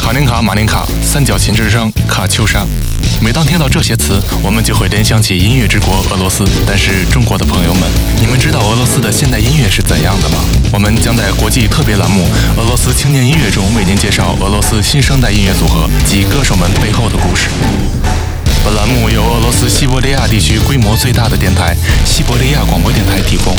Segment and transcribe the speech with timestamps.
[0.00, 2.66] 卡林卡、马林卡、三角琴之声、卡秋莎。
[3.20, 6.42] 每当听到这些词，我们就会联想起音乐之国俄罗斯。
[6.66, 7.82] 但是，中国的朋友们，
[8.18, 10.42] 你们知道俄罗斯的现代音乐是怎样的吗？
[10.72, 12.24] 我们将在国际特别栏目
[12.60, 17.50] 《俄罗斯青年音乐》中为您介绍俄罗斯新生代音乐组合及歌手们背后的故事。
[18.64, 23.54] 本栏目由俄罗斯西伯利亚地区规模最大的电台——西伯利亚广播电台提供。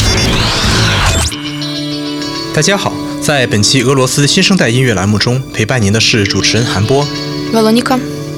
[2.53, 2.91] 大家好。
[3.21, 7.07] 在本期俄罗斯新生代音乐栏目中，陪伴您的是主持人韩波。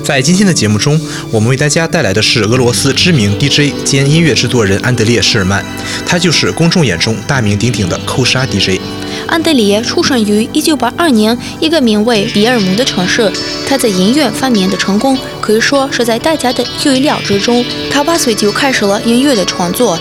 [0.03, 0.99] 在今天的节目中，
[1.31, 5.65] 我们为大家带来的是俄罗斯知名 DJ 兼音乐制作人安德烈·施尔曼，
[6.05, 8.79] 他就是公众眼中大名鼎鼎的扣杀 DJ。
[9.27, 13.31] 安德烈出生于1982年一个名为比尔姆的城市，
[13.65, 17.65] 他在音乐方面的成功可以说是在大家的预料之中。
[17.89, 19.97] 他八岁就开始了音乐的创作，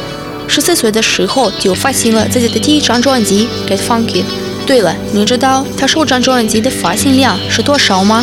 [0.54, 4.22] 十四岁的时候就发行了自己的第一张专辑《Get Funky》。
[4.66, 8.22] 对了，你知道他首张专辑的发行量是多少吗？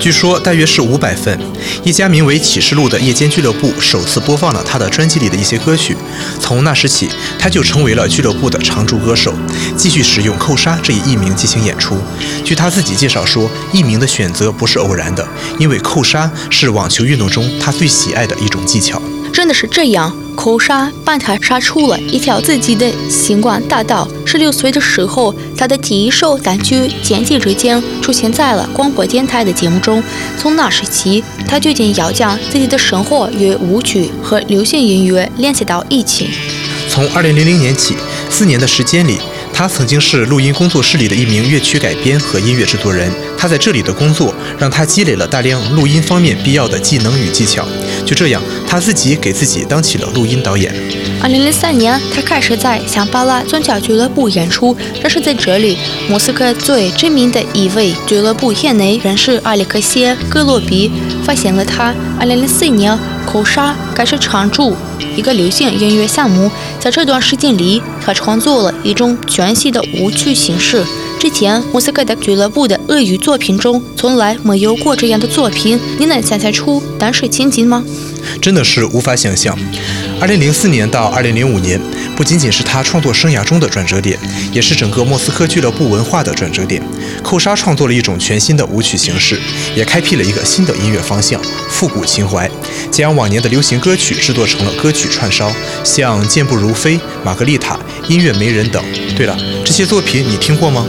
[0.00, 1.38] 据说大约是五百份。
[1.84, 5.96] 一家名为启示录的夜间俱乐部首次播放了他的专辑里的一些歌曲，
[6.40, 9.32] 从那时起，他就成为了俱乐部的常驻歌手，
[9.76, 11.96] 继续使用“扣杀”这一艺名进行演出。
[12.44, 15.24] 据他自己介绍说，艺名的选择不是偶然的，
[15.60, 19.00] 因为扣杀是网球运动中他最喜爱的一种技巧。
[19.38, 20.12] 真的是这样。
[20.34, 24.08] 口杀帮他杀出了一条自己的星光大道。
[24.26, 30.02] 十六岁的时候，他的第一首单曲《剪辑之间》出现在了广播电台的节目中。
[30.36, 36.28] 从那时起，他决定要将自己的生活与舞曲和流行音乐联系到一起。
[36.88, 37.94] 从二零零零年起，
[38.28, 39.20] 四年的时间里。
[39.50, 43.10] 他曾经是录音工作室里的一名乐曲改编和音乐制作人。
[43.36, 47.66] 他在这里的工作让他积累了大量录音方面必要的技能与技巧。
[48.06, 50.70] 就这样，他自己给自己当起了录音导演。
[51.22, 54.76] 二零零三年，他开始在香巴拉宗教俱乐部演出。
[55.02, 60.90] 这是在这里，莫斯科最知名的一位俱乐部业内人士阿里克谢·格罗比
[61.24, 61.94] 发现了他。
[62.20, 64.76] 二零零四年，扣杀开始常驻。
[65.16, 70.84] 一个流行音乐项目，在这段时间里，他创作了一种全新的舞曲形式。
[71.18, 75.78] 之前，莫斯科的俱乐部的俄语作品中从来没有过这样的作品。
[75.98, 77.84] 你能想象出当时情景吗？
[78.40, 79.58] 真的是无法想象。
[80.20, 81.80] 二零零四年到二零零五年，
[82.14, 84.16] 不仅仅是他创作生涯中的转折点，
[84.52, 86.80] 也是整个莫斯科俱乐部文化的转折点。
[87.22, 89.40] 扣沙创作了一种全新的舞曲形式，
[89.74, 92.47] 也开辟了一个新的音乐方向——复古情怀，
[92.98, 95.52] 将往年的流行歌曲制作成了歌曲串烧，
[95.84, 97.76] 像《健步如飞》《玛格丽塔》
[98.12, 98.84] 《音乐媒人》等。
[99.16, 100.84] 对了，这些作品你听过吗？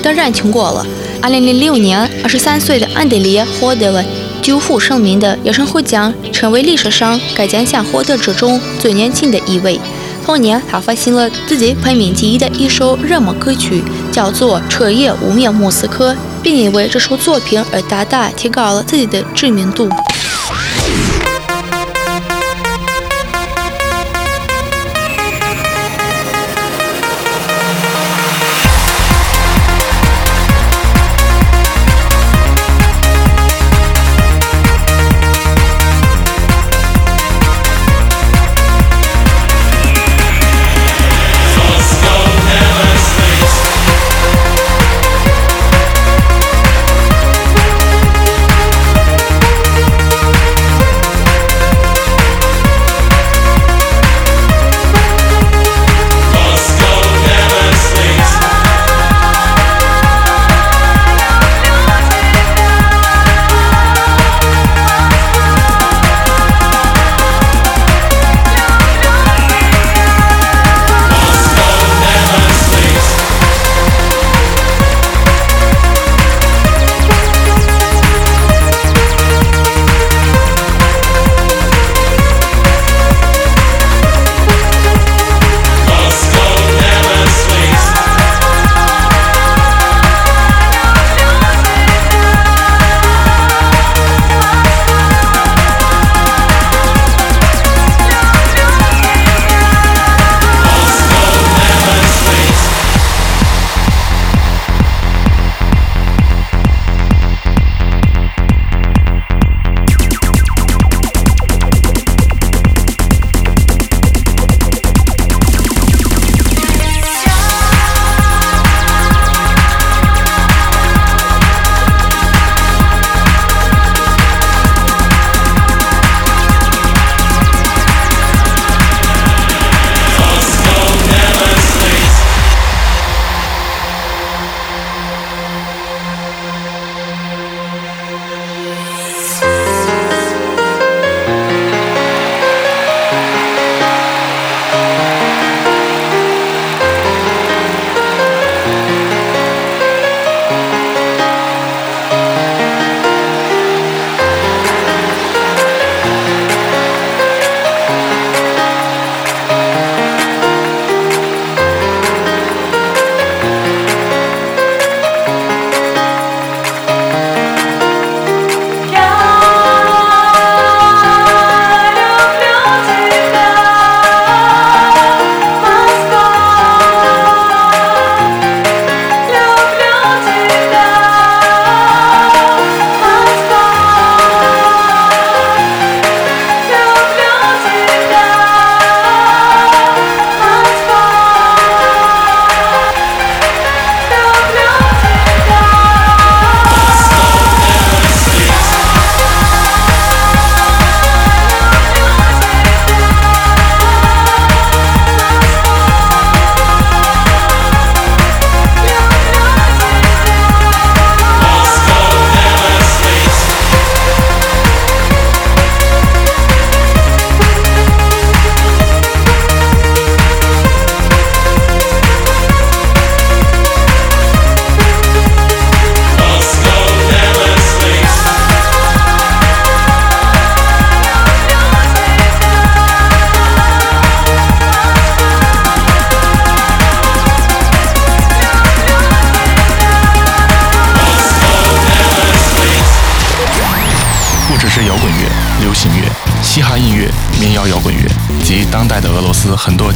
[0.00, 0.86] 当然听过了。
[1.20, 4.04] 二零零六年，二十三岁的安德烈获得了。
[4.40, 9.80] 久负盛名的野生虎将成为历史上该奖项获得者中最年轻的一位。
[10.24, 13.82] 同年，他发行了自己排名第一的一首热门歌曲，
[14.12, 19.88] 叫做《彻夜无眠莫斯科》，并因为这首作品而大大提高了自己的知名度。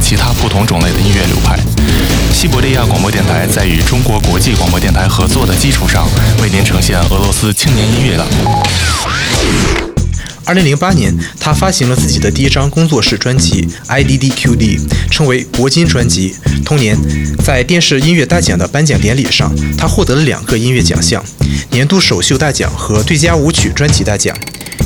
[0.03, 1.57] 其他不同种类的音乐流派。
[2.33, 6.05] 西伯利亚广播电台在与中国国际广播电台合作的基础上，
[6.41, 8.25] 为您呈现俄罗斯青年音乐的。
[10.45, 14.57] 二零零八年，他发行了自己的第一张工作室专辑《IDDQD》，
[15.09, 16.35] 称为铂金专辑。
[16.65, 16.97] 同年，
[17.41, 21.23] 在电视音乐大奖的颁奖典礼上，他获得了两个音乐奖项：
[21.71, 24.35] 年度首秀大奖和最佳舞曲专辑大奖。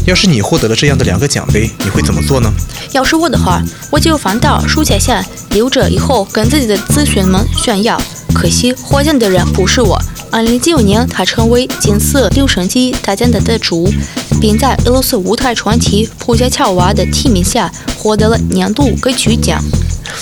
[0.07, 2.49] 要是你获得了这样的两个奖杯，你会怎么做呢？
[2.93, 3.61] 要是我的话，
[3.91, 8.01] 我就放到书架下，留着以后跟自己的子孙们炫耀。
[8.33, 10.01] 可惜获奖的人不是我。
[10.31, 13.91] 二零一九年，他成为金色留声机大奖的得主。
[14.39, 19.63] 并在俄罗斯舞台传奇普加乔娃的提名下获得了年度歌曲奖。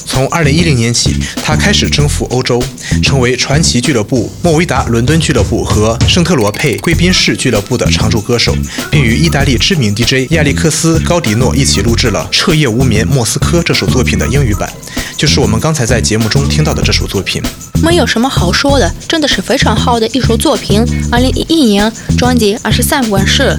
[0.05, 2.61] 从2010年起，他开始征服欧洲，
[3.03, 8.55] 成为传奇俱乐部、莫维达伦敦俱乐部和圣特罗佩贵宾室俱乐部的常驻歌手，
[8.89, 14.69] 并与意大利知名 DJ 亚历克斯·高迪诺一起录制了《彻夜无眠莫斯科》这首作品的英语版，
[15.15, 17.41] 就是我们刚才在节目中听到的这首作品。
[17.83, 20.83] 没有什么好说的，真的是非常好的一首作品。
[21.11, 23.55] 2011年专辑《二十三问世》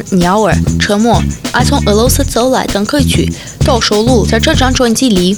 [0.00, 1.16] 像《鸟儿》《沉默》
[1.52, 3.30] 《爱从俄罗斯走来》等歌曲
[3.64, 5.36] 都收录在这张专辑里。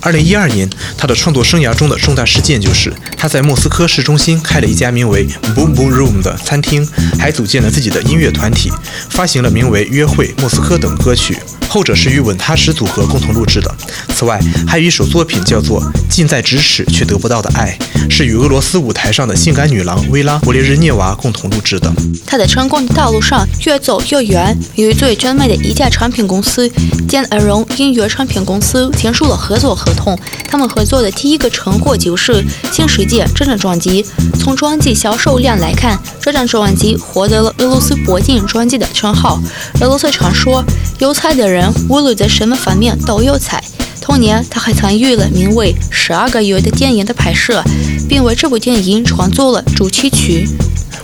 [0.00, 6.86] 二零一二年，他的创作生涯中的重大事件就是他在莫斯科市中心开了一家名为 Boom Boom Room 的餐厅，
[7.18, 8.70] 还组建了自己的音乐团体，
[9.10, 11.36] 发行了名为《约会莫斯科》等歌曲。
[11.68, 13.72] 后者是与稳踏实组合共同录制的。
[14.12, 17.78] 此外，还有一首作品叫做《近在咫尺却得不到的爱》，
[18.10, 21.92] 是与俄罗斯舞台上的性感女郎薇拉·勃列日涅娃共同录制的。
[22.26, 26.68] 他在成功的道路上越走幼儿园，与最专卖的一家产品公司——
[27.08, 30.18] 兼·恩荣音乐唱片公司签署了合作合同。
[30.48, 32.32] 他们合作的第一个成果就是
[32.72, 34.04] 《新世界》这张专辑。
[34.38, 39.40] 从专辑销售量来看，这张专辑获得了俄罗斯铂金专辑的称号。
[39.80, 40.64] 俄罗斯常说
[40.98, 43.62] ：“有才的人。”无论在什么方面都有才。
[44.10, 47.62] 同年，他还参与了名为《十二个月》的电影的拍摄，
[48.08, 50.44] 并为这部电影创作了主题曲。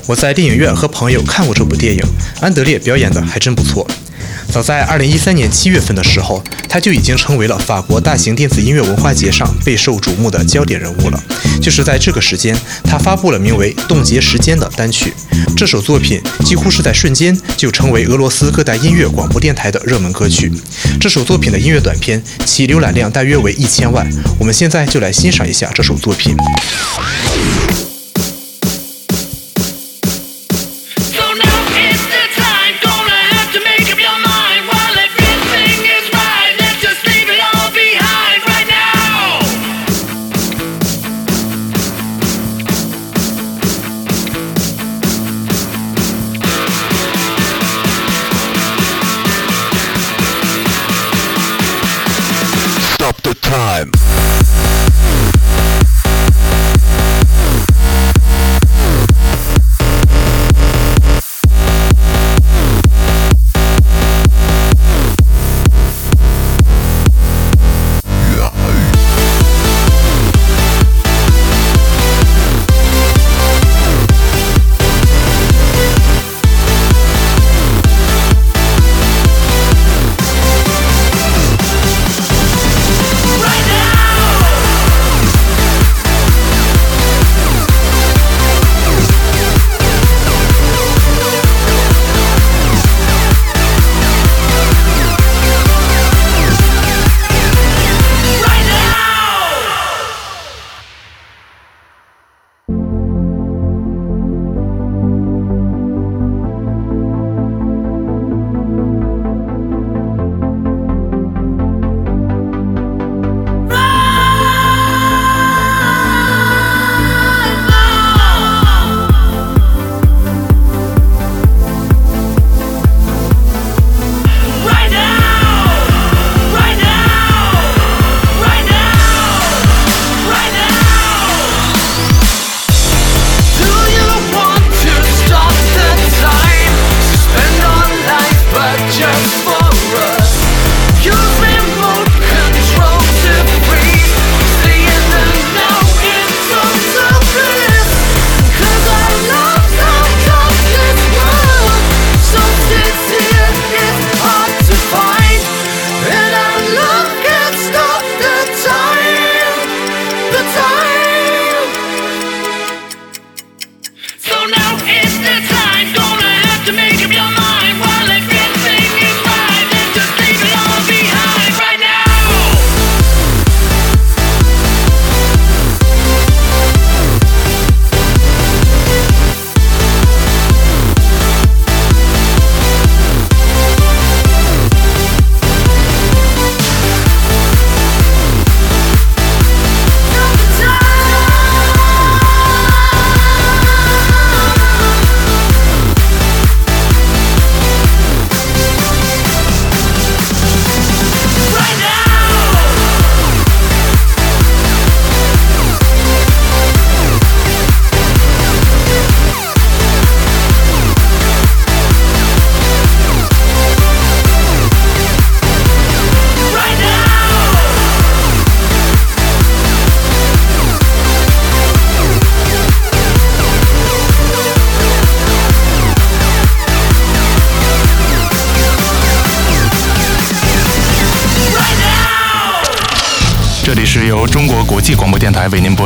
[0.08, 2.02] 我在电影院和朋友看过这部电影，
[2.40, 3.86] 安德烈表演的还真不错。
[4.50, 11.22] 早在2013年7月份的时候，他就已经成为了法国大型电子音乐文化节上备受瞩目的焦点人物了。
[11.60, 15.12] 就是在这个时间，他发布了名为《冻结时间》的单曲。
[15.56, 20.52] 这首作品几乎是在瞬间就成为俄罗斯各大音乐广播电台的热门歌曲。
[21.00, 24.06] 这首作品的音乐短片其浏览量大约为一千万。
[24.38, 26.36] 我们现在就来欣赏一下这首作品。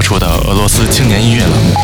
[0.00, 1.74] 播出的俄罗斯青年音乐栏目。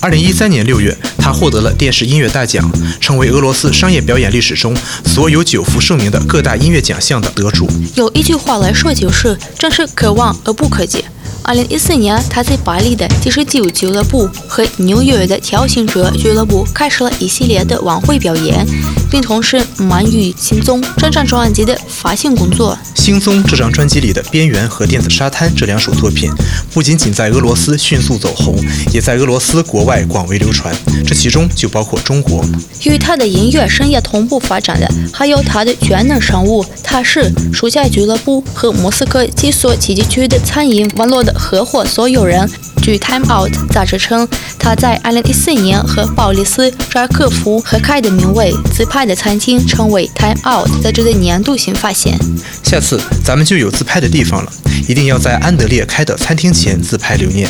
[0.00, 2.68] 二零一三年六月，他获得了电视音乐大奖，
[3.00, 7.68] 成为俄罗斯商业表演历史中所有久负盛名的各大音乐奖项的得主。
[7.94, 11.04] 有一句话来说，就是真是可望而不可及。
[11.46, 18.66] 二零一四年，他在巴黎的第十九俱乐部和纽约的挑衅者俱乐部开始了一系列的晚会表演，
[19.10, 22.76] 并同时忙于《星踪》这张专辑的发行工作。
[23.00, 26.30] 《星踪》这张专辑里的《边缘》和《电子沙滩》这两首作品，
[26.72, 28.56] 不仅仅在俄罗斯迅速走红，
[28.90, 30.74] 也在俄罗斯国外广为流传。
[31.06, 32.42] 这其中就包括中国。
[32.84, 36.64] 与他的音乐生涯同步发展的，还有他的全能商务。
[36.82, 41.33] 他是暑假俱乐部和莫斯科几所奇迹区的餐饮网络的。
[41.34, 42.48] 合伙所有人。
[42.84, 52.18] 据《Time Out》杂志称，他在2014年和鲍里斯·扎克福合开的名为“自拍”的餐厅，成为《Time Out》杂志的年度新发现。
[52.62, 54.52] 下次咱们就有自拍的地方了，
[54.86, 57.48] 一定要在安德烈开的餐厅前自拍留念。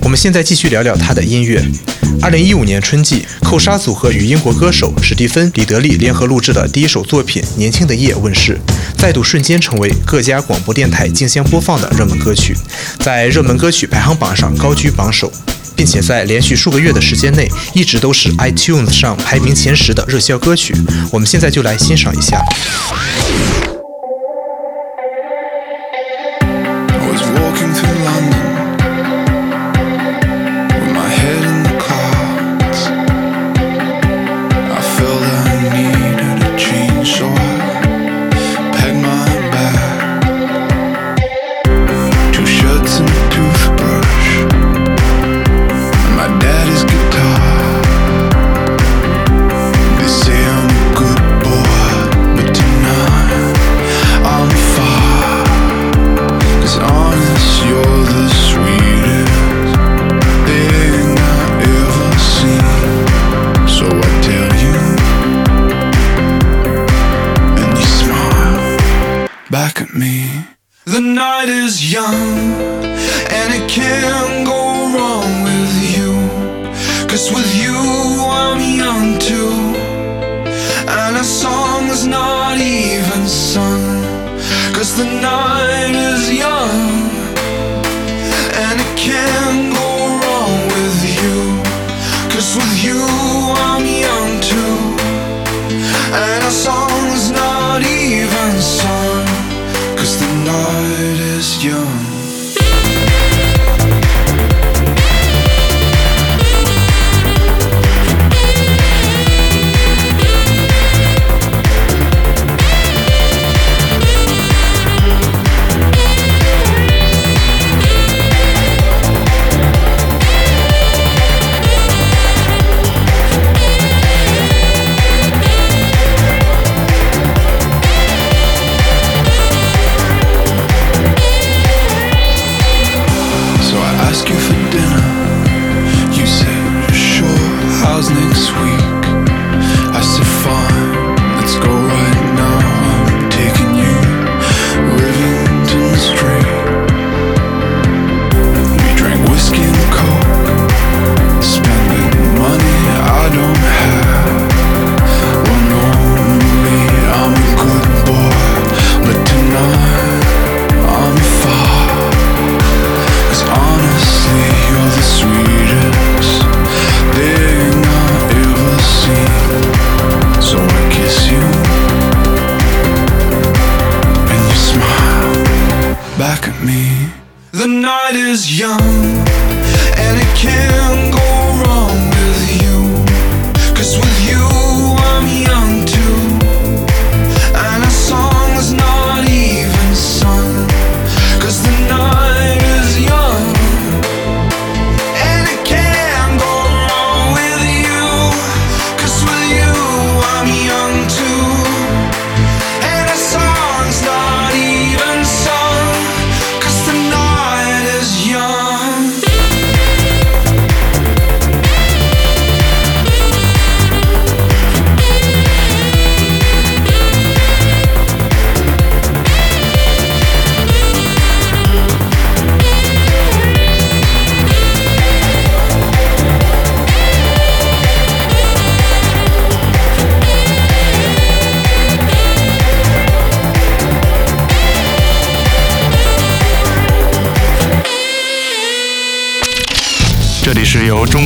[0.00, 1.62] 我们现在继续聊聊他的音乐。
[2.22, 8.58] 2015年春季，扣杀组合与英国歌手史蒂芬·李德利联合录制的第一首作品《年轻的夜》问世，
[8.96, 12.54] 再度瞬间成为各家广播电台竞相播放的热门歌曲，
[12.98, 14.69] 在热门歌曲排行榜上高。
[14.70, 15.32] 高居榜首，
[15.74, 20.72] 并且在连续数个月的时间内，一直都是 iTunes 上排名前十的热销歌曲。
[21.10, 22.40] 我们现在就来欣赏一下。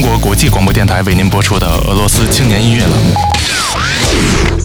[0.05, 3.15] 国国际广播电台为您播出的俄罗斯青年音乐栏目。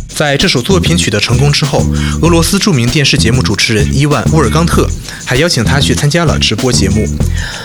[0.09, 1.83] 在这首作品取得成功之后，
[2.21, 4.87] 俄罗斯著名电视节目主持人伊万·乌尔冈特
[5.25, 7.07] 还邀请他去参加了直播节目，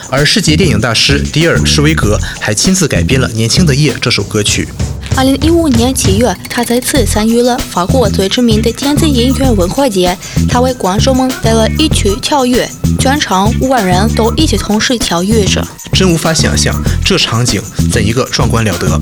[0.09, 4.69] 而世界电影大师迪尔·施维格还亲自改编了《年轻的夜》这首歌曲。
[5.17, 10.15] 二零一五年七月，他再次参与了法国最知名的电子音乐文化节，
[10.49, 15.65] 他为观众们带来一曲跳跃，全场五万人都一起同时跳跃着。
[15.93, 16.75] 真无法想象
[17.05, 18.99] 这场景怎一个壮观了得！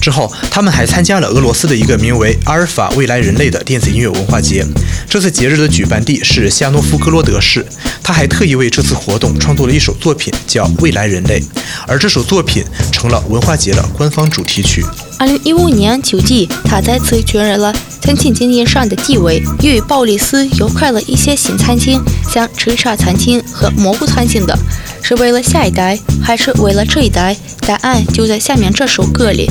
[0.00, 4.64] 之后，他们还参加了俄罗斯的一个名为“阿尔法未来人类”的电子音乐文化节。
[5.10, 7.66] 这次节日的举办地是夏诺夫哥罗德市。
[8.00, 11.40] 他还特意为这次活动创作了一首作品，叫《未来人类》，
[11.86, 14.84] 而这首作品成了文化节的官方主题曲。
[15.18, 21.98] 二零一五年秋季，他再次确认了餐厅经营上的地位，与鲍里斯又开了一些新餐厅，
[22.30, 24.54] 像吃茶餐厅和蘑菇餐厅的。
[25.02, 27.34] 是为了下一代，还是为了这一代？
[27.66, 29.48] 答案就在下面这首歌里。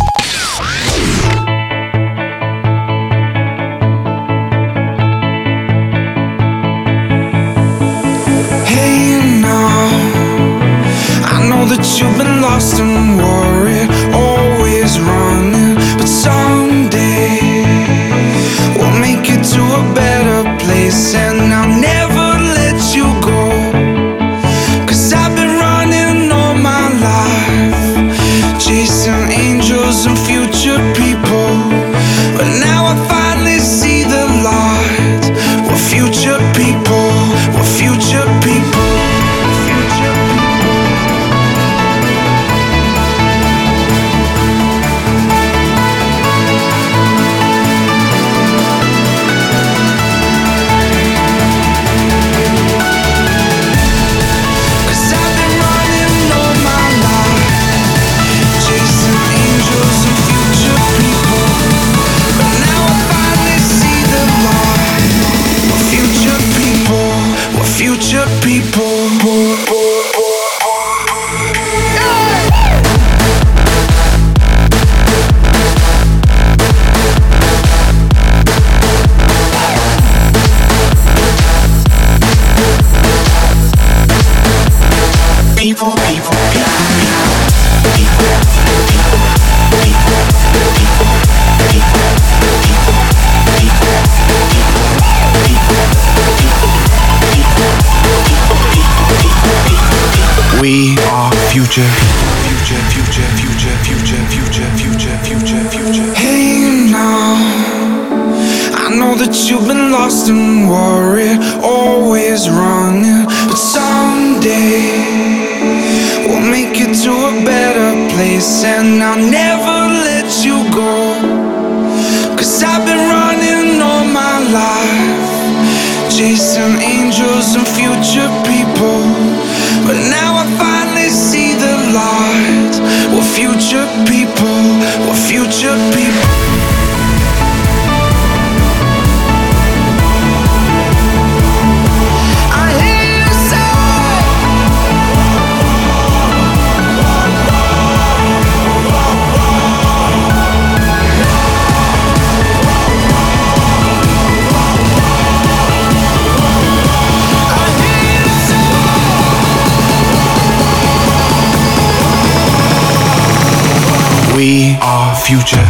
[101.78, 102.07] Future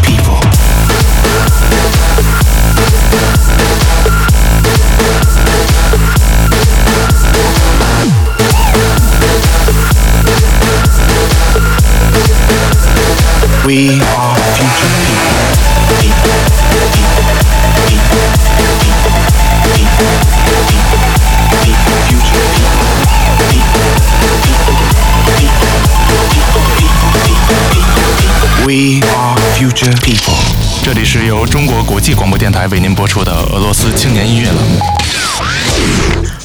[0.03, 0.37] people.
[13.65, 13.99] We
[29.77, 30.33] future people。
[30.83, 34.79] 这里是由中国国际广播电台为您播出的俄罗斯青年音乐栏目。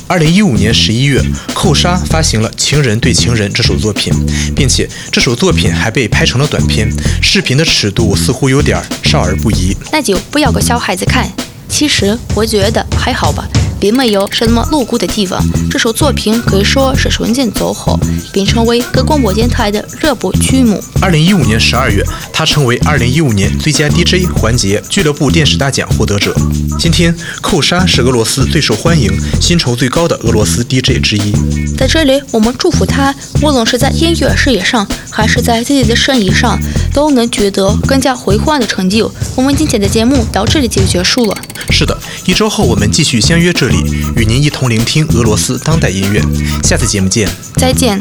[0.07, 1.18] 二零一五年十一月，
[1.55, 4.12] 寇莎发行了《情人对情人》这首作品，
[4.55, 6.87] 并且这首作品还被拍成了短片，
[7.23, 9.75] 视频的尺度似乎有点少儿不宜。
[9.90, 11.27] 那就不要给小孩子看。
[11.71, 13.49] 其实我觉得还好吧。
[13.83, 15.45] 并没有什么露骨的地方。
[15.68, 17.99] 这首作品可以说是瞬间走火，
[18.33, 20.81] 并成为各广播电台的热播曲目。
[21.01, 22.01] 二零一五年十二月，
[22.33, 26.33] 他成为二零一五年最佳 DJ 环节俱乐部电视大奖获得者。
[26.79, 31.33] 今天，寇沙是俄罗斯最受欢迎、薪酬最高的俄罗斯 DJ 之一。
[31.77, 36.57] 在这里，我们祝福他，无论是在音乐事业上，还是在自己的生意上，
[36.95, 39.12] 都能取得更加辉煌的成就。
[39.35, 41.37] 我们今天的节目到这里就结束了。
[41.71, 46.21] 是的，一周后我们继续相约这里，与您一同聆听俄罗斯当代音乐。
[46.63, 47.29] 下次节目见。
[47.57, 48.01] 再见。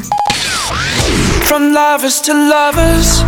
[1.46, 3.24] From lovers to lovers.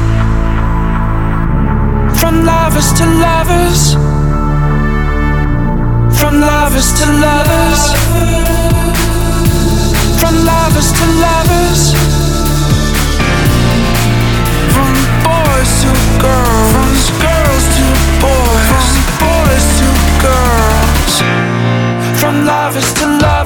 [2.16, 3.96] From lovers to lovers.
[6.16, 7.92] From lovers to lovers.
[10.20, 11.94] From lovers to lovers.
[14.72, 15.90] From boys to
[16.22, 16.72] girls.
[16.72, 17.86] From girls to
[18.22, 18.68] boys.
[18.70, 18.93] From boys
[22.64, 23.43] Love is to love.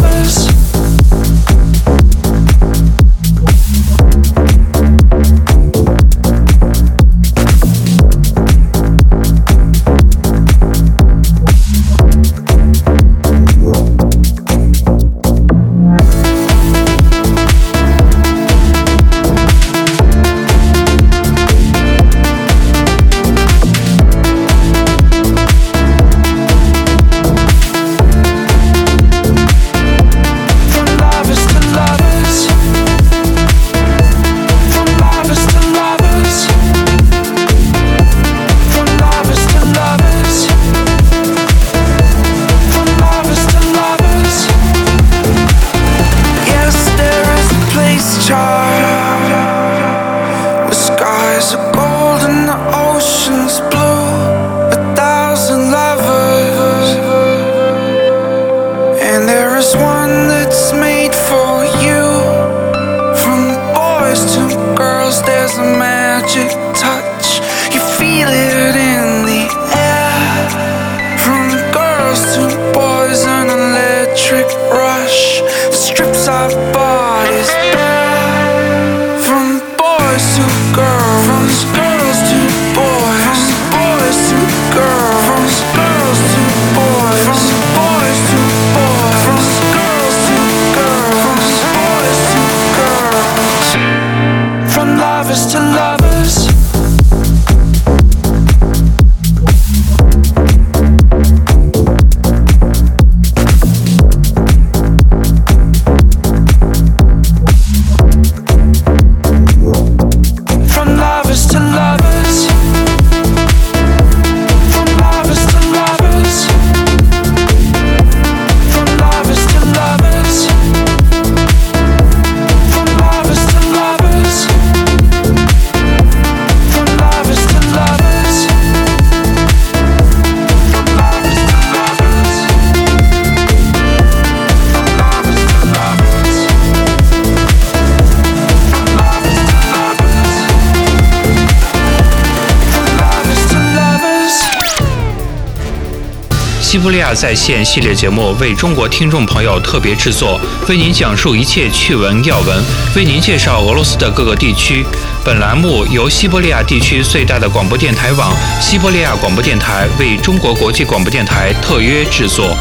[146.67, 152.61] 西伯利亚在线系列节目为中国听众朋友特别制作，为您讲述一切趣闻要闻，
[152.93, 154.85] 为您介绍俄罗斯的各个地区。
[155.23, 162.53] 本栏目由西伯利亚地区最大的广播电台网——西伯利亚广播电台为中国国际广播电台特约制作。